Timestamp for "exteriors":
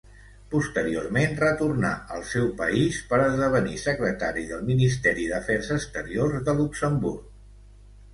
5.77-6.41